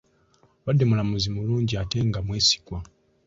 Abadde 0.61 0.83
mulamuzi 0.89 1.29
mulungi 1.35 1.73
ate 1.81 1.97
nga 2.07 2.19
mwesigwa. 2.25 2.79